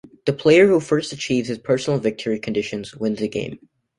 [0.25, 3.59] The player who first achieves his personal victory conditions wins the game.